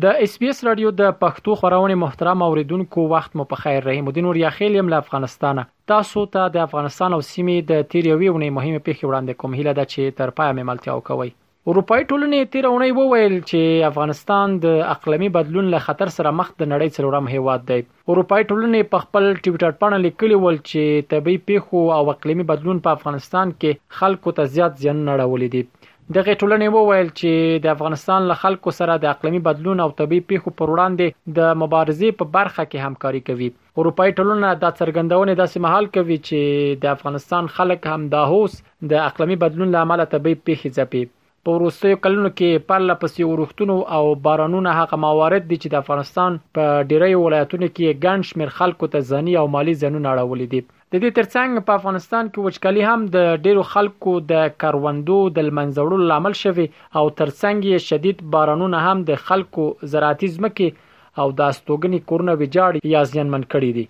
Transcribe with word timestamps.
د 0.04 0.12
اس 0.26 0.36
بي 0.42 0.48
اس 0.52 0.60
رادیو 0.68 0.92
د 1.00 1.10
پښتو 1.24 1.56
خبرونه 1.62 1.96
محترم 2.02 2.44
اوریدونکو 2.46 3.04
وخت 3.10 3.36
مو 3.40 3.46
په 3.50 3.58
خیر 3.64 3.84
رحیم 3.88 4.08
الدین 4.12 4.28
وریا 4.28 4.52
خیل 4.58 4.78
یم 4.78 4.88
له 4.92 5.00
افغانستانه 5.04 5.66
تاسو 5.92 6.24
ته 6.36 6.54
د 6.56 6.64
افغانستان 6.68 7.16
او 7.18 7.20
سیمې 7.26 7.66
د 7.72 7.84
تیریوي 7.94 8.30
ونی 8.36 8.48
مهمه 8.60 8.80
پیښه 8.88 9.04
وړاندې 9.06 9.42
کوم 9.44 9.58
هیله 9.58 9.76
ده 9.80 9.90
چې 9.92 10.16
تر 10.22 10.32
پای 10.40 10.54
مملتیا 10.60 10.96
وکوي 11.00 11.28
اروپای 11.72 12.08
ټولنې 12.08 12.54
تیرونی 12.56 12.90
وویل 13.02 13.36
چې 13.36 13.86
افغانستان 13.92 14.56
د 14.66 14.82
اقلمی 14.96 15.30
بدلون 15.38 15.70
له 15.76 15.84
خطر 15.90 16.14
سره 16.18 16.34
مخ 16.40 16.50
د 16.54 16.72
نړۍ 16.74 16.98
څلورم 16.98 17.30
هیواد 17.36 17.68
دی 17.72 17.78
اروپای 17.80 18.44
ټولنې 18.48 18.94
په 18.94 19.06
خپل 19.06 19.28
ټوئیټر 19.32 19.80
باندې 19.80 20.04
لیکلي 20.08 20.40
ول 20.46 20.58
چې 20.64 21.14
طبي 21.14 21.36
پیښو 21.50 21.96
او 22.00 22.02
اقلمی 22.18 22.48
بدلون 22.54 22.82
په 22.88 23.00
افغانستان 23.00 23.54
کې 23.60 24.00
خلکو 24.02 24.38
ته 24.40 24.52
زیات 24.58 24.82
زیان 24.84 25.08
نړولې 25.08 25.56
دي 25.58 25.83
دغه 26.12 26.32
ټولنې 26.40 26.72
وویل 26.72 27.06
چې 27.18 27.60
د 27.66 27.70
افغانستان 27.74 28.24
له 28.30 28.34
خلکو 28.40 28.72
سره 28.78 28.96
د 29.04 29.06
اقليمي 29.10 29.38
بدلون 29.44 29.78
او 29.84 29.86
طبي 30.00 30.18
پیښو 30.32 30.50
پر 30.58 30.72
وړاندې 30.72 31.32
د 31.38 31.54
مبارزې 31.62 32.18
په 32.18 32.28
برخه 32.34 32.64
کې 32.72 32.88
همکاري 32.90 33.20
کوي 33.28 33.48
اروپای 33.84 34.12
ټولنه 34.18 34.50
دا 34.64 34.70
څرګندونه 34.80 35.36
داسې 35.38 35.64
مهال 35.66 35.88
کوي 35.96 36.18
چې 36.28 36.82
د 36.84 36.92
افغانستان 36.96 37.48
خلک 37.56 37.88
هم 37.94 38.04
د 38.16 38.30
هوس 38.34 38.58
د 38.92 39.02
اقليمي 39.06 39.40
بدلون 39.46 39.72
لامل 39.78 40.04
طبي 40.18 40.34
پیښې 40.42 40.76
ځپي 40.78 41.04
په 41.46 41.56
وروستیو 41.56 42.02
کلونو 42.08 42.34
کې 42.36 42.68
پرله 42.68 43.00
پسې 43.00 43.32
ورښتونو 43.32 43.80
او 43.98 44.04
بارانونو 44.28 44.76
هغه 44.82 45.02
موارد 45.08 45.48
دي 45.50 45.60
چې 45.64 45.76
د 45.76 45.82
افغانستان 45.84 46.40
په 46.58 46.86
ډیری 46.92 47.12
ولایتونو 47.22 47.70
کې 47.74 47.98
ګڼ 48.06 48.30
شمېر 48.32 48.56
خلکو 48.60 48.94
ته 48.96 49.06
ځاني 49.12 49.40
او 49.44 49.48
مالی 49.58 49.80
زیانونه 49.82 50.14
اړولې 50.14 50.56
دي 50.56 50.73
د 50.92 50.98
دې 51.02 51.10
ترڅنګ 51.18 51.60
په 51.68 51.72
افغانستان 51.78 52.26
کې 52.32 52.46
وچکالي 52.46 52.82
هم 52.86 53.04
د 53.14 53.44
ډیرو 53.44 53.62
خلکو 53.68 54.12
د 54.32 54.48
کروندو 54.64 55.20
د 55.38 55.46
منځوړو 55.58 56.00
لامل 56.10 56.36
شوی 56.40 56.66
او 56.98 57.04
ترڅنګ 57.20 57.64
یې 57.68 57.86
شدید 57.88 58.20
بارانونه 58.34 58.80
هم 58.88 59.04
د 59.10 59.22
خلکو 59.28 59.64
زراعتي 59.94 60.28
ځمکې 60.34 61.16
او 61.22 61.26
د 61.38 61.40
استوګنې 61.54 62.00
کورونه 62.08 62.36
ویجاړ 62.40 62.84
یا 62.94 63.02
زیانمن 63.12 63.48
کړي 63.52 63.72
دي 63.78 63.86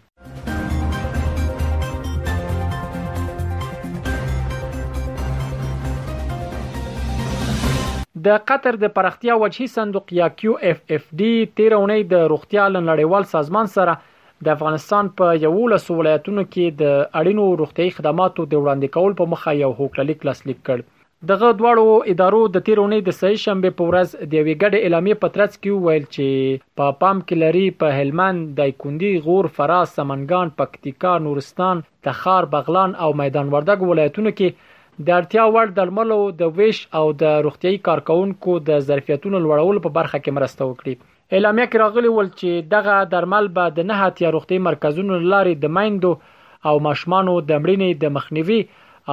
د 8.27 8.39
قطر 8.49 8.75
د 8.83 8.95
پرختیا 8.97 9.35
وجهي 9.45 9.67
صندوق 9.77 10.13
یا 10.23 10.29
کیو 10.41 10.55
اف 10.69 10.79
اف 10.97 11.11
ډی 11.19 11.33
13 11.61 11.81
اونۍ 11.81 12.09
د 12.13 12.27
روغتیا 12.35 12.65
لنړیوال 12.75 13.33
سازمان 13.37 13.67
سره 13.79 14.03
د 14.47 14.51
افغانستان 14.57 15.09
په 15.19 15.25
11 15.39 15.97
ولایتونو 15.99 16.43
کې 16.53 16.77
د 16.81 16.95
اړینو 17.21 17.45
روغتیايي 17.61 17.93
خدماتو 17.99 18.47
د 18.53 18.63
وړاندې 18.63 18.93
کولو 18.97 19.15
په 19.21 19.27
مخه 19.35 19.53
یو 19.63 19.71
هوکړلیک 19.81 20.27
لاسلیک 20.29 20.59
کړ 20.69 20.79
دغه 21.31 21.51
دواړو 21.59 21.87
ادارو 22.13 22.41
د 22.55 22.65
تیرونې 22.69 23.01
د 23.05 23.11
سې 23.19 23.43
شنبه 23.45 23.71
په 23.81 23.85
ورځ 23.91 24.09
د 24.15 24.33
یوې 24.41 24.55
ګډې 24.63 24.81
اعلامیې 24.87 25.21
پترڅ 25.23 25.53
کې 25.61 25.83
ویل 25.85 26.05
چې 26.15 26.59
په 26.79 26.87
پا 26.87 27.01
پام 27.05 27.23
کې 27.29 27.37
لري 27.45 27.65
په 27.83 27.99
هلمند 28.01 28.43
دایکوندي 28.59 29.13
غور 29.29 29.49
فراس 29.59 29.95
سمنګان 30.01 30.53
پکتیکا 30.63 31.15
نورستان 31.29 31.85
تخار 32.09 32.51
بغلان 32.57 32.99
او 33.07 33.11
میدان 33.23 33.55
وردګ 33.57 33.89
ولایتونو 33.93 34.35
کې 34.41 34.75
د 35.07 35.17
اړتیا 35.21 35.45
وړ 35.55 35.75
درملو 35.79 36.21
د 36.43 36.53
ویش 36.61 36.83
او 37.01 37.07
د 37.25 37.41
روغتیايي 37.49 37.81
کارکونکو 37.91 38.59
د 38.69 38.85
ظرفیتونو 38.91 39.45
لوړولو 39.47 39.87
په 39.89 39.97
برخه 40.03 40.17
کې 40.19 40.39
مرسته 40.41 40.69
وکړي 40.73 41.01
اعلامیه 41.33 41.65
کې 41.67 41.81
راغلی 41.85 42.09
ول 42.15 42.27
چې 42.33 42.67
دغه 42.75 42.97
درمل 43.15 43.47
به 43.59 43.73
د 43.79 43.87
نه 43.91 43.95
هټیا 44.09 44.33
روغتي 44.37 44.59
مرکزونو 44.67 45.17
لارې 45.35 45.63
د 45.65 45.73
مایندو 45.79 46.11
او 46.71 46.75
ماشمانو 46.89 47.35
د 47.51 47.63
مړینې 47.63 48.05
د 48.05 48.15
مخنیوي 48.19 48.61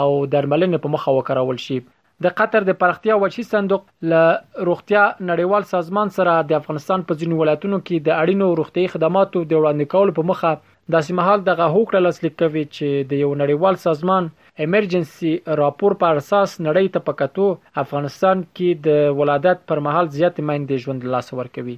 او 0.02 0.10
درملنې 0.36 0.84
په 0.86 0.94
مخه 0.98 1.16
وکړول 1.20 1.62
شي 1.68 1.80
د 2.24 2.34
قطر 2.40 2.66
د 2.66 2.76
پرختیا 2.82 3.16
وچی 3.22 3.44
صندوق 3.52 3.86
له 4.10 4.26
روغتیا 4.72 5.06
نړیوال 5.14 5.64
سازمان 5.72 6.12
سره 6.18 6.36
د 6.52 6.58
افغانستان 6.58 7.06
په 7.12 7.20
ځینو 7.22 7.40
ولایتونو 7.40 7.80
کې 7.88 8.06
د 8.10 8.20
اړینو 8.26 8.60
روغتي 8.62 8.84
خدماتو 8.98 9.44
د 9.54 9.64
وړاندې 9.64 9.96
کولو 9.96 10.18
په 10.20 10.28
مخه 10.34 10.52
داسې 10.94 11.18
مهال 11.22 11.44
دغه 11.50 11.66
هوکړه 11.74 12.06
لاسلیک 12.06 12.38
کوي 12.44 12.64
چې 12.76 13.10
د 13.16 13.24
یو 13.24 13.34
نړیوال 13.42 13.82
سازمان 13.88 14.30
ایمرجنسي 14.66 15.34
راپور 15.64 15.98
پر 16.04 16.22
اساس 16.26 16.56
نړۍ 16.64 16.98
ته 16.98 17.08
پکتو 17.12 17.50
افغانستان 17.88 18.46
کې 18.48 18.88
د 18.90 19.22
ولادت 19.22 19.68
پر 19.74 19.86
مهال 19.90 20.14
زیات 20.22 20.42
مایندې 20.42 20.88
ژوند 20.88 21.12
لاس 21.16 21.34
ور 21.40 21.52
کوي 21.60 21.78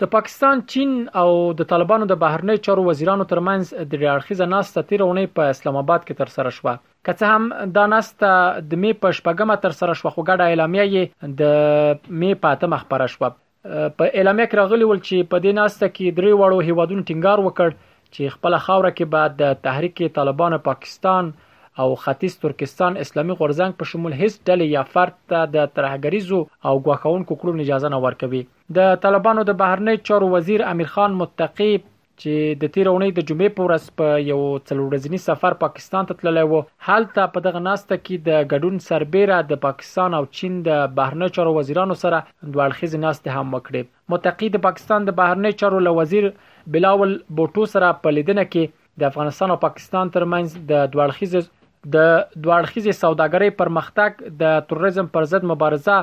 د 0.00 0.06
پاکستان 0.12 0.60
چین 0.72 0.90
او 1.18 1.28
د 1.58 1.66
طالبانو 1.68 2.06
د 2.08 2.16
بهرنی 2.22 2.54
چارو 2.64 2.82
وزیرانو 2.86 3.26
ترمنځ 3.28 3.70
د 3.92 4.00
ریاړخیزه 4.00 4.48
ناسته 4.54 4.82
تیرونې 4.90 5.30
په 5.38 5.52
اسلام 5.52 5.78
آباد 5.82 6.02
کې 6.02 6.18
تر 6.18 6.32
سره 6.32 6.50
شوه 6.56 6.74
که 7.08 7.14
څه 7.20 7.30
هم 7.36 7.70
دا 7.78 7.84
ناسته 7.92 8.64
د 8.72 8.82
می 8.82 8.90
په 9.04 9.12
شپږمه 9.20 9.56
تر 9.62 9.76
سره 9.78 9.94
شوه 10.00 10.12
خو 10.16 10.24
ګډه 10.30 10.50
اعلامیه 10.54 10.84
یې 10.88 11.32
د 11.38 12.12
می 12.24 12.32
پاتم 12.42 12.76
خبره 12.82 13.06
شوه 13.14 13.30
په 13.30 14.10
اعلامیه 14.10 14.46
کې 14.50 14.60
راغلی 14.62 14.90
ول 14.90 15.00
چې 15.06 15.30
په 15.32 15.40
دې 15.46 15.58
ناسته 15.60 15.88
کې 15.94 16.18
درې 16.18 16.40
وړو 16.42 16.60
هیوادونو 16.70 17.06
ټینګار 17.10 17.46
وکړ 17.46 17.76
چې 17.78 18.34
خپل 18.36 18.58
خاوره 18.66 18.92
کې 18.96 19.12
بعد 19.16 19.40
د 19.44 19.56
تحریک 19.68 20.02
طالبان 20.20 20.58
پاکستان 20.68 21.30
او 21.46 21.88
ختیځ 22.04 22.38
ترکستان 22.44 23.00
اسلامي 23.06 23.40
غورځنګ 23.40 23.80
په 23.80 23.92
شمول 23.94 24.20
هیڅ 24.22 24.36
ډلې 24.36 24.76
یا 24.76 24.84
فرد 24.98 25.18
ته 25.34 25.50
د 25.56 25.74
ترهګریزو 25.78 26.44
او 26.66 26.84
غواخونکو 26.90 27.40
کړو 27.42 27.66
اجازه 27.68 27.92
نه 27.96 28.02
ورکوي 28.08 28.44
د 28.74 28.78
طالبانو 29.02 29.42
د 29.48 29.54
بهرنی 29.58 29.92
چارو 30.08 30.28
وزیر 30.30 30.62
امیر 30.70 30.88
خان 30.94 31.12
متقی 31.18 31.74
چې 31.74 32.56
د 32.62 32.70
تیرونی 32.76 33.08
د 33.16 33.26
جمعې 33.28 33.52
په 33.58 33.64
ورځ 33.66 33.98
په 34.00 34.06
یو 34.28 34.38
څلورځنی 34.68 35.20
سفر 35.24 35.56
پاکستان 35.62 36.08
ته 36.08 36.18
تللی 36.22 36.44
و 36.52 36.62
حالته 36.86 37.26
په 37.36 37.42
دغه 37.46 37.60
ناسته 37.66 37.98
کې 37.98 38.24
د 38.28 38.48
ګډون 38.52 38.80
سربېره 38.88 39.38
د 39.52 39.60
پاکستان 39.68 40.16
او 40.18 40.22
چین 40.38 40.56
د 40.70 40.82
بهرنی 40.98 41.28
چارو 41.38 41.52
وزیرانو 41.58 41.98
سره 42.02 42.22
دوالخیز 42.56 42.96
ناسته 43.04 43.36
هم 43.36 43.54
وکړه 43.58 43.92
متقی 44.16 44.48
د 44.56 44.64
پاکستان 44.68 45.08
د 45.08 45.16
بهرنی 45.22 45.52
چارو 45.62 45.82
ل 45.88 45.92
وزیر 46.02 46.28
بلاول 46.76 47.14
بوټو 47.30 47.74
سره 47.76 47.92
په 48.06 48.16
لیدنه 48.18 48.46
کې 48.52 48.98
د 49.02 49.10
افغانستان 49.12 49.54
او 49.56 49.60
پاکستان 49.68 50.14
ترمنځ 50.18 50.68
د 50.74 50.92
دوالخیز 50.96 51.36
د 51.40 52.12
دوالخیز 52.44 52.86
سوداګرۍ 52.86 53.58
پرمختګ 53.64 54.34
د 54.46 54.56
تروریزم 54.72 55.12
پر 55.18 55.34
ضد 55.34 55.52
مبارزه 55.54 56.00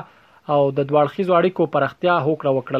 او 0.52 0.60
د 0.76 0.78
دوړخیزو 0.90 1.32
اړیکو 1.40 1.62
پرختیا 1.74 2.14
هوکړه 2.26 2.50
وکړه 2.54 2.78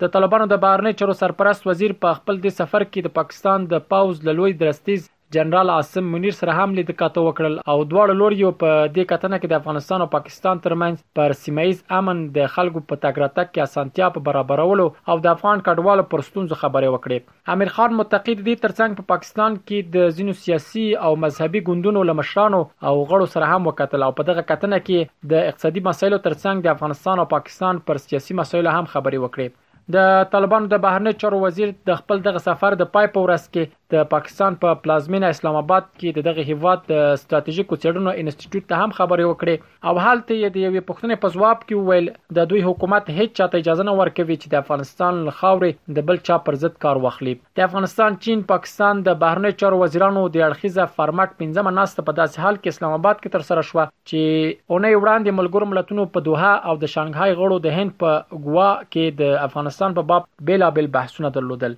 د 0.00 0.02
طالبانو 0.14 0.46
د 0.48 0.54
بهرنی 0.64 0.92
چارو 1.00 1.14
سرپرست 1.22 1.62
وزیر 1.70 1.92
په 2.02 2.08
خپل 2.18 2.34
د 2.40 2.46
سفر 2.60 2.82
کې 2.92 3.00
د 3.02 3.08
پاکستان 3.18 3.60
د 3.72 3.74
پاوز 3.90 4.16
لوی 4.38 4.52
درستیز 4.62 5.02
جنرال 5.34 5.70
عاصم 5.70 6.04
منیر 6.12 6.34
سره 6.38 6.52
هم 6.62 6.70
لید 6.78 6.90
کاته 7.00 7.20
وکړل 7.26 7.54
او 7.70 7.76
دواړه 7.92 8.14
لوري 8.20 8.38
په 8.62 8.70
دې 8.94 9.04
کتنه 9.12 9.36
کې 9.40 9.48
د 9.52 9.54
افغانستان 9.60 10.02
او 10.04 10.06
پاکستان 10.14 10.60
ترمنځ 10.66 11.04
پر 11.18 11.34
سیمایز 11.44 11.78
امن 11.98 12.20
د 12.34 12.50
خلکو 12.56 12.82
په 12.90 13.00
تاګراتک 13.04 13.48
کې 13.52 13.70
اسانتیا 13.70 14.10
په 14.16 14.24
برابرولو 14.28 14.86
او 15.14 15.16
د 15.28 15.30
افغان 15.32 15.62
کډوالو 15.68 16.04
پر 16.16 16.24
ستونزو 16.28 16.58
خبرې 16.64 16.96
وکړې 16.96 17.54
امیر 17.54 17.72
خان 17.78 17.96
متقید 18.02 18.44
دي 18.50 18.56
ترڅنګ 18.66 19.00
په 19.00 19.08
پاکستان 19.14 19.58
کې 19.62 19.96
د 19.96 20.12
زینو 20.18 20.36
سیاسي 20.44 20.86
او 21.06 21.12
مذهبي 21.24 21.64
ګوندونو 21.70 22.04
لمشرانو 22.10 22.62
او 22.62 22.94
غړو 23.00 23.32
سره 23.38 23.50
هم 23.54 23.72
وکتل 23.74 24.08
او 24.10 24.12
په 24.20 24.28
دغه 24.32 24.46
کتنه 24.52 24.82
کې 24.88 25.34
د 25.34 25.48
اقتصادي 25.54 25.86
مسایلو 25.90 26.22
ترڅنګ 26.30 26.68
د 26.70 26.76
افغانستان 26.78 27.24
او 27.24 27.28
پاکستان 27.36 27.84
پر 27.90 28.04
سیاسي 28.06 28.40
مسایلو 28.44 28.78
هم 28.78 28.94
خبرې 28.96 29.26
وکړې 29.26 29.60
د 29.94 30.10
طالبانو 30.32 30.68
د 30.72 30.78
بهرنی 30.86 31.12
چارو 31.22 31.38
وزیر 31.44 31.70
د 31.90 31.96
خپل 32.02 32.20
دغه 32.26 32.40
سفر 32.50 32.76
د 32.82 32.86
پای 32.96 33.08
په 33.14 33.24
ورځ 33.24 33.42
کې 33.54 33.78
د 33.94 34.06
پاکستان 34.12 34.54
په 34.60 34.76
پا 34.76 34.80
پلازمینه 34.84 35.30
اسلام 35.34 35.56
آباد 35.60 35.88
کې 35.88 36.26
دغه 36.28 36.44
هیواد 36.52 36.84
د 36.90 37.00
ستراتیژیکو 37.22 37.76
څېړنو 37.80 38.14
انسټیټیوټ 38.20 38.70
ته 38.70 38.78
هم 38.82 38.94
خبرې 38.98 39.32
وکړې 39.32 39.90
او 39.90 40.04
حالته 40.04 40.32
یې 40.36 40.54
د 40.54 40.58
یوې 40.66 40.84
پښتنې 40.90 41.24
په 41.24 41.32
جواب 41.34 41.64
کې 41.64 41.88
ویل 41.88 42.08
د 42.38 42.48
دوی 42.52 42.62
حکومت 42.68 43.10
هیڅ 43.18 43.34
چاته 43.40 43.62
اجازه 43.64 43.86
نه 43.88 43.96
ورکوي 43.98 44.36
چې 44.38 44.54
د 44.54 44.62
افغانستان 44.64 45.18
لخواورې 45.26 45.98
د 45.98 46.06
بل 46.10 46.22
چا 46.30 46.38
پر 46.46 46.58
ضد 46.62 46.78
کار 46.86 47.02
واخلي 47.06 47.34
د 47.60 47.66
افغانستان 47.66 48.18
چین 48.28 48.46
پاکستان 48.54 49.02
د 49.10 49.18
بهرنی 49.26 49.50
چارو 49.64 49.82
وزیرانو 49.82 50.24
د 50.38 50.46
اړخیزه 50.48 50.94
فارمټ 50.96 51.38
پنځمه 51.42 51.74
ناسته 51.80 52.08
په 52.08 52.18
داسې 52.20 52.46
حال 52.46 52.60
کې 52.60 52.78
اسلام 52.78 52.96
آباد 53.00 53.20
کې 53.22 53.38
تر 53.38 53.46
سره 53.50 53.68
شو 53.72 53.78
چې 53.82 54.22
اونۍ 54.46 55.02
وړاندې 55.02 55.38
ملګرو 55.42 55.70
ملتونو 55.74 56.08
په 56.16 56.26
دوحه 56.30 56.54
او 56.54 56.78
د 56.86 56.94
شانګهای 56.94 57.38
غړو 57.42 57.62
د 57.66 57.78
هند 57.80 57.98
په 58.04 58.40
ګوا 58.48 58.72
کې 58.88 59.22
د 59.22 59.38
افغانستان 59.50 59.80
افغانستان 59.82 59.94
په 59.96 60.06
باب 60.10 60.24
بیلابل 60.48 60.86
بحثونه 60.96 61.28
درلودل 61.36 61.74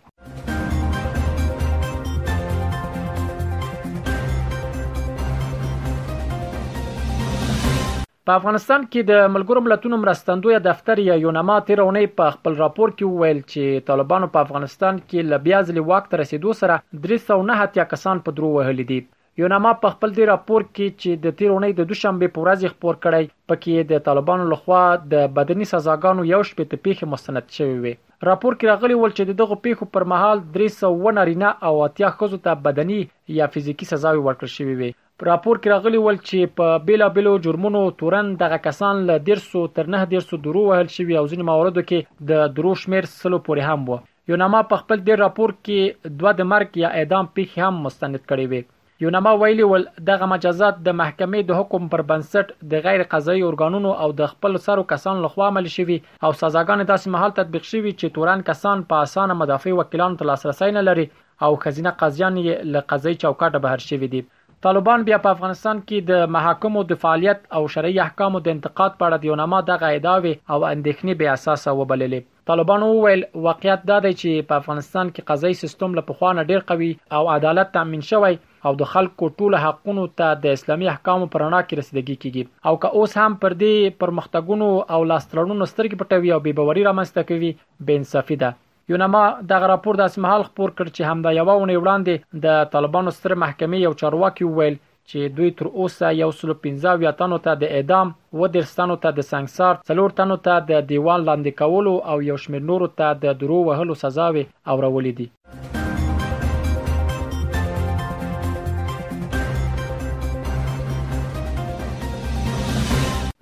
په 8.28 8.32
افغانستان 8.40 8.84
کې 8.92 9.00
د 9.10 9.32
ملګرو 9.34 9.62
ملتونو 9.68 9.96
مرستندوی 10.04 10.60
دفتر 10.68 11.02
یا 11.08 11.16
یونما 11.24 11.56
تیرونی 11.70 12.04
په 12.20 12.36
خپل 12.36 12.60
راپور 12.64 12.94
کې 12.94 13.10
وویل 13.10 13.40
چې 13.52 13.86
طالبانو 13.90 14.30
په 14.36 14.46
افغانستان 14.48 15.00
کې 15.08 15.30
لبیا 15.32 15.58
ځلې 15.68 15.88
واک 15.90 16.08
ته 16.14 16.22
رسیدو 16.24 16.54
سره 16.60 16.80
309 17.10 17.86
کسان 17.94 18.24
په 18.28 18.36
درو 18.38 18.54
وهل 18.58 18.86
دي 18.92 19.00
یوناما 19.40 19.70
په 19.82 19.88
خپل 19.92 20.12
دی 20.16 20.26
راپور 20.28 20.62
کې 20.64 20.90
چې 21.02 21.22
د 21.22 21.32
تیرونې 21.38 21.76
د 21.78 21.86
دوشنبه 21.92 22.26
په 22.34 22.42
ورځ 22.42 22.69
خبر 22.72 22.96
کړی 23.04 23.31
پکې 23.52 23.86
د 23.92 24.02
طالبانو 24.08 24.44
لخوا 24.50 24.82
د 25.14 25.25
بدني 25.38 25.66
سزاګانو 25.70 26.26
یو 26.28 26.38
شپې 26.50 26.69
ته 26.75 26.82
پیښه 26.84 27.08
مستند 27.14 27.54
شوی 27.56 27.78
وي 27.86 27.92
راپور 28.28 28.56
کې 28.58 28.70
راغلی 28.72 28.98
ول 29.00 29.14
چې 29.16 29.40
دغه 29.40 29.56
پیښو 29.64 29.88
پر 29.96 30.04
مهال 30.12 30.42
300 30.58 31.14
نارینه 31.19 31.50
او 31.70 31.72
اتیا 31.88 32.10
خزو 32.20 32.38
ته 32.44 32.62
بدني 32.69 32.98
یا 33.40 33.48
فزیکی 33.56 33.88
سزا 33.90 34.12
ورکړل 34.19 34.52
شوی 34.58 34.76
وي 34.82 34.90
راپور 35.31 35.60
کې 35.62 35.72
راغلی 35.76 36.02
ول 36.04 36.20
چې 36.28 36.54
په 36.60 36.78
بیلا 36.90 37.08
بیلو 37.16 37.32
جرمونو 37.48 37.82
تورن 38.04 38.31
دغه 38.44 38.58
کسان 38.69 39.02
له 39.10 39.19
150 39.26 39.72
تر 39.81 39.92
900 39.98 40.42
درو 40.46 40.64
وهل 40.69 40.92
شوی 40.98 41.19
او 41.19 41.25
ځینې 41.32 41.48
مواردو 41.50 41.84
کې 41.88 42.28
د 42.31 42.46
درو 42.60 42.76
شمیر 42.84 43.10
سلو 43.16 43.42
پورې 43.50 43.72
هم 43.72 43.90
وو 43.90 44.00
یوناما 44.34 44.62
په 44.75 44.84
خپل 44.84 45.02
د 45.10 45.20
راپور 45.25 45.54
کې 45.62 46.16
دوه 46.22 46.34
د 46.42 46.48
مرګ 46.54 46.84
یا 46.86 46.92
اعدام 47.02 47.32
پیښ 47.40 47.69
هم 47.69 47.84
مستند 47.88 48.20
کړي 48.22 48.48
وي 48.54 48.62
یونما 49.04 49.32
ویلي 49.36 49.64
ول 49.72 49.82
دغه 50.08 50.26
مجازات 50.32 50.76
د 50.84 50.94
محکمې 51.00 51.46
د 51.48 51.58
حکم 51.60 51.88
پر 51.94 52.02
بنسټ 52.10 52.52
د 52.74 52.84
غیر 52.86 53.02
قضایي 53.14 53.40
ارګانونو 53.48 53.90
او 54.04 54.06
د 54.20 54.28
خپل 54.32 54.58
سرو 54.66 54.84
کسانو 54.92 55.24
لخوا 55.24 55.48
عمل 55.52 55.66
شوی 55.74 55.98
او 56.04 56.30
سزاګان 56.42 56.86
داسې 56.90 57.16
محل 57.16 57.34
تطبیق 57.38 57.66
شوی 57.72 57.92
چې 58.00 58.14
تورن 58.18 58.44
کسان 58.50 58.84
په 58.92 59.08
اسانه 59.08 59.36
مدافع 59.40 59.74
وکیلانو 59.80 60.18
ته 60.22 60.28
لاسرسي 60.32 60.68
نه 60.78 60.84
لري 60.90 61.04
او 61.48 61.50
خزینه 61.66 61.92
قاضیان 62.04 62.38
یې 62.38 62.70
له 62.76 62.82
قضایي 62.94 63.18
چوکاټه 63.18 63.62
بهر 63.66 63.86
شوی 63.90 64.10
دي 64.16 64.22
طالبان 64.68 65.02
بیا 65.10 65.16
په 65.26 65.34
افغانستان 65.36 65.80
کې 65.84 66.06
د 66.12 66.32
محاکمو 66.38 66.84
د 66.94 67.00
فعالیت 67.04 67.42
او 67.60 67.62
شرعي 67.76 68.00
احکامو 68.06 68.42
د 68.48 68.56
انتقاد 68.58 68.96
په 69.02 69.08
اړه 69.10 69.24
د 69.24 69.32
یونما 69.32 69.60
د 69.72 69.82
غیداوي 69.84 70.32
او 70.36 70.58
اندېښنې 70.70 71.20
به 71.24 71.34
اساسه 71.34 71.76
وبللې 71.82 72.30
طالبان 72.54 72.86
وویل 72.88 73.26
واقعیت 73.50 73.84
دا 73.92 74.00
دی 74.08 74.14
چې 74.22 74.48
په 74.52 74.62
افغانستان 74.64 75.12
کې 75.14 75.30
قضایي 75.34 75.60
سیستم 75.64 75.98
له 76.02 76.08
پخوانه 76.12 76.48
ډیر 76.54 76.66
قوي 76.74 76.90
او 77.20 77.24
عدالت 77.36 77.74
تضمین 77.78 78.06
شوی 78.14 78.42
او 78.69 78.72
د 78.81 78.87
خلکو 78.93 79.26
ټول 79.40 79.55
حقونو 79.62 80.02
ته 80.19 80.28
د 80.44 80.58
اسلامي 80.58 80.87
احکامو 80.93 81.26
پر 81.32 81.43
وړاندې 81.44 81.69
کې 81.69 81.81
رسیدګي 81.81 82.16
کیږي 82.22 82.69
او 82.69 82.75
که 82.84 83.00
اوس 83.00 83.16
هم 83.22 83.37
پر 83.44 83.56
دې 83.62 83.96
پرمختګونو 84.05 84.69
او 84.96 85.00
لاسترونو 85.12 85.69
سترګې 85.72 85.96
پټوي 86.02 86.31
او 86.37 86.40
بې 86.44 86.52
باوري 86.61 86.87
رامنځته 86.88 87.28
کوي 87.31 87.50
بې 87.87 87.94
انصافي 88.02 88.37
ده 88.43 88.50
یونما 88.93 89.20
دغه 89.52 89.66
راپور 89.72 89.99
د 90.00 90.11
اسمحال 90.12 90.46
خبر 90.49 90.69
کړ 90.78 90.87
چې 90.96 91.02
همدا 91.12 91.31
یو 91.38 91.46
ونې 91.46 91.76
وړاندې 91.82 92.14
د 92.46 92.75
طالبانو 92.75 93.11
ستر 93.20 93.34
محکمې 93.43 93.78
یو 93.87 93.93
چارواکي 94.02 94.44
وویل 94.49 94.76
چې 95.10 95.20
دوی 95.38 95.50
تر 95.58 95.67
اوسه 95.81 96.06
یو 96.22 96.31
سلو 96.38 96.56
15 96.69 96.99
ویاتانو 97.02 97.38
ته 97.49 97.52
د 97.64 97.75
اعدام 97.81 98.14
و 98.40 98.50
درستانو 98.56 98.96
ته 99.05 99.14
د 99.19 99.28
سنگسار 99.32 99.72
څلور 99.93 100.17
تنو 100.22 100.38
ته 100.49 100.55
د 100.72 100.88
دیوال 100.94 101.20
لاندې 101.28 101.60
کولو 101.60 101.94
او 102.10 102.17
یو 102.31 102.40
شمېر 102.46 102.69
نورو 102.72 102.90
ته 102.99 103.12
د 103.28 103.38
درو 103.44 103.60
وهلو 103.69 103.99
سزاوي 104.06 104.46
اورولې 104.49 105.22
دي 105.22 105.63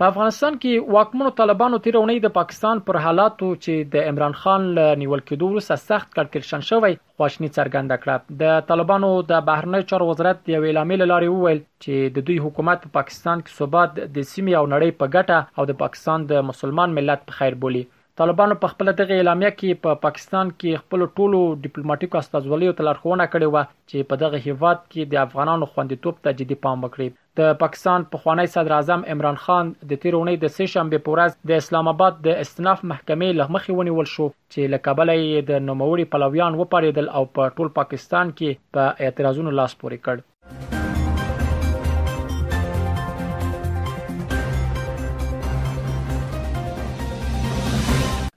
په 0.03 0.11
افغانستان 0.11 0.55
کې 0.63 0.95
واکمنو 0.95 1.31
طالبانو 1.41 1.79
تیر 1.83 1.97
اونۍ 1.99 2.21
د 2.23 2.31
پاکستان 2.37 2.79
پر 2.87 2.97
حالاتو 3.03 3.51
چې 3.65 3.91
د 3.93 4.09
عمران 4.13 4.33
خان 4.39 4.65
ل 4.79 4.97
نیول 5.03 5.23
کېدو 5.29 5.51
وروسته 5.51 5.77
سخت 5.83 6.09
کړکړشن 6.17 6.65
شوی 6.71 6.97
خواشنی 6.97 7.51
څرګنده 7.51 7.99
کړه 8.05 8.39
د 8.41 8.65
طالبانو 8.71 9.11
د 9.29 9.45
بهرنی 9.53 9.83
چارو 9.93 10.09
وزارت 10.11 10.51
یو 10.55 10.65
اعلان 10.73 10.95
لاري 11.13 11.31
وویل 11.35 11.63
چې 11.63 12.17
د 12.19 12.27
دوی 12.33 12.39
حکومت 12.49 12.85
په 12.89 12.95
پاکستان 12.99 13.45
کې 13.47 13.61
ثبات 13.61 13.95
د 14.01 14.03
سیمې 14.03 14.59
او 14.63 14.65
نړۍ 14.73 15.01
په 15.05 15.13
ګټه 15.15 15.61
او 15.61 15.71
د 15.73 15.81
پاکستان 15.85 16.27
د 16.35 16.47
مسلمان 16.53 16.99
ملت 17.01 17.25
په 17.31 17.39
خیر 17.43 17.61
بولی 17.67 17.85
طالبانو 18.21 18.61
په 18.63 18.75
خپل 18.77 18.93
دغه 19.05 19.19
اعلامیه 19.21 19.55
کې 19.59 19.83
په 19.85 20.01
پا 20.01 20.09
پاکستان 20.11 20.51
کې 20.57 20.87
خپل 20.87 21.07
ټولو 21.13 21.45
ډیپلوماټیکو 21.55 22.23
استازولیو 22.25 22.77
تلارخونه 22.83 23.31
کړې 23.33 23.57
و 23.57 23.73
چې 23.93 24.11
په 24.13 24.23
دغه 24.25 24.47
هیواد 24.49 24.85
کې 24.87 25.15
د 25.15 25.25
افغانانو 25.29 25.73
خوندیتوب 25.77 26.23
ته 26.27 26.39
جدي 26.43 26.59
پام 26.67 26.85
وکړي 26.87 27.13
د 27.41 27.53
پاکستان 27.63 28.01
پخوانی 28.15 28.45
صدر 28.55 28.73
اعظم 28.79 29.01
عمران 29.13 29.37
خان 29.45 29.65
د 29.93 30.01
تیر 30.03 30.15
اونۍ 30.19 30.37
د 30.41 30.47
سه 30.57 30.65
شنبه 30.73 30.99
په 31.07 31.11
ورځ 31.15 31.33
د 31.51 31.63
اسلام 31.63 31.87
آباد 31.93 32.15
د 32.27 32.37
استناف 32.45 32.79
محکمې 32.91 33.29
لغمخي 33.41 33.73
ونیول 33.79 34.09
شو 34.17 34.27
چې 34.53 34.61
لکابل 34.75 35.09
یې 35.17 35.39
د 35.53 35.67
نوموړي 35.71 36.05
پلویان 36.17 36.53
وپاریدل 36.63 37.07
او 37.21 37.27
په 37.39 37.43
ټول 37.57 37.69
پاکستان 37.83 38.27
کې 38.39 38.51
په 38.79 38.83
اعتراضونو 39.07 39.51
لاس 39.61 39.73
پورې 39.81 39.99
کړ 40.09 40.17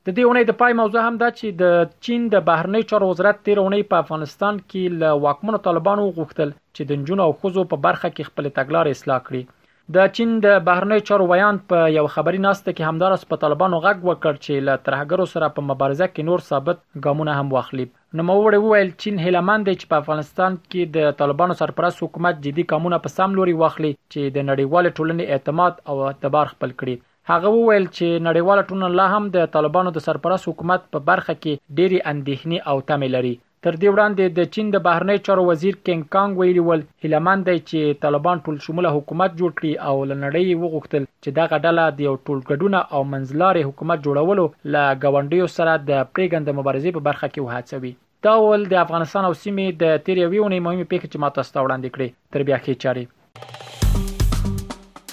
د 0.08 0.12
دې 0.18 0.24
اونۍ 0.30 0.44
د 0.48 0.54
پای 0.58 0.74
موضوع 0.80 1.04
هم 1.04 1.16
دا 1.22 1.28
چې 1.38 1.48
د 1.62 2.02
چین 2.08 2.26
د 2.34 2.42
بهرنی 2.48 2.80
چارو 2.90 3.06
وزارت 3.12 3.38
تیر 3.48 3.62
اونۍ 3.62 3.86
په 3.94 4.02
افغانستان 4.04 4.58
کې 4.66 4.98
له 5.04 5.14
واکمنو 5.24 5.60
طالبانو 5.68 6.04
غوښتل 6.18 6.52
چې 6.76 6.84
د 6.92 7.00
جنونو 7.08 7.24
او 7.28 7.32
خوځو 7.40 7.64
په 7.72 7.80
برخه 7.86 8.10
کې 8.16 8.30
خپل 8.30 8.50
تګلار 8.58 8.90
اصلاح 8.96 9.24
کړي 9.30 9.96
د 9.98 10.12
چین 10.18 10.36
د 10.44 10.60
بهرنی 10.68 11.00
چارو 11.08 11.28
ویان 11.32 11.60
په 11.74 11.80
یو 11.96 12.04
خبري 12.18 12.42
ناسته 12.46 12.68
کې 12.76 12.92
همدارس 12.92 13.26
په 13.32 13.40
طالبانو 13.46 13.80
غږ 13.88 14.06
وکړ 14.12 14.38
چې 14.46 14.68
له 14.68 14.76
ترهګرو 14.90 15.26
سره 15.34 15.50
په 15.58 15.66
مبارزه 15.72 16.10
کې 16.14 16.28
نور 16.30 16.46
ثابت 16.52 16.86
ګامونه 17.08 17.40
هم 17.40 17.52
واخلي 17.58 17.88
نو 18.20 18.28
موړ 18.30 18.60
وویل 18.68 18.94
چین 19.06 19.20
هیلمند 19.26 19.74
چې 19.74 19.92
په 19.96 20.02
افغانستان 20.04 20.60
کې 20.70 20.94
د 21.00 21.18
طالبانو 21.24 21.58
سرپرست 21.64 22.06
حکومت 22.08 22.40
جدي 22.46 22.68
ګامونه 22.76 23.02
په 23.08 23.16
سم 23.18 23.36
لوري 23.42 23.58
واخلي 23.64 23.94
چې 23.98 24.38
د 24.40 24.48
نړیوال 24.54 24.94
ټولنې 24.94 25.32
اعتماد 25.38 25.84
او 25.94 26.00
اعتبار 26.14 26.54
خپل 26.56 26.80
کړي 26.84 26.98
هغه 27.32 27.50
وویل 27.60 27.86
چې 27.98 28.08
نړیواله 28.28 28.64
ټولنه 28.70 28.90
لا 29.00 29.06
هم 29.14 29.24
د 29.36 29.48
طالبانو 29.56 29.90
د 29.94 30.00
سرپرست 30.08 30.46
حکومت 30.50 30.82
په 30.96 31.00
برخه 31.10 31.34
کې 31.44 31.78
ډېری 31.78 32.00
اندېښنې 32.14 32.58
او 32.72 32.76
تمې 32.90 33.10
لري 33.16 33.34
تر 33.68 33.74
دې 33.82 33.90
وړاندې 33.94 34.26
د 34.40 34.52
چین 34.56 34.66
د 34.74 34.78
بهرنی 34.88 35.16
چارو 35.28 35.44
وزیر 35.50 35.76
کینګ 35.86 36.02
کانګ 36.16 36.32
ویلی 36.44 36.64
ول 36.68 36.82
هلمند 37.06 37.42
دی 37.52 37.56
چې 37.70 37.82
طالبان 38.06 38.38
ټول 38.46 38.58
شموله 38.66 38.90
حکومت 38.98 39.32
جوړ 39.40 39.52
کړي 39.58 39.74
او 39.88 39.96
لنړی 40.12 40.46
وغوښتل 40.62 41.04
چې 41.24 41.30
دغه 41.40 41.56
ډله 41.66 41.84
د 41.98 42.06
یو 42.08 42.14
ټولګډونه 42.26 42.80
او 42.98 43.02
منځلارې 43.16 43.62
حکومت 43.72 43.98
جوړولو 44.06 44.46
ل 44.74 44.76
غونډیو 45.14 45.46
سره 45.58 45.74
د 45.90 46.08
پریګند 46.14 46.48
مبارزې 46.60 46.90
په 47.00 47.08
برخه 47.10 47.28
کې 47.34 47.42
وهڅوي 47.48 47.92
دا 48.30 48.34
ول 48.46 48.62
د 48.72 48.76
افغانستان 48.86 49.24
او 49.28 49.34
سیمې 49.44 49.68
د 49.84 50.08
تیریوي 50.08 50.40
ونې 50.42 50.66
مهمه 50.70 50.86
پیښه 50.92 51.08
چې 51.12 51.18
ماته 51.28 51.42
ستوړاندې 51.50 51.90
کړې 51.94 52.08
تر 52.36 52.40
بیا 52.50 52.58
کې 52.66 52.82
چاري 52.88 53.06